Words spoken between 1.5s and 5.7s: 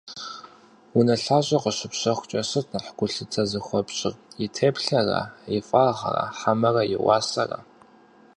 къыщыпщэхукӏэ сыт нэхъ гулъытэ зыхуэпщӏыр: и теплъэра, и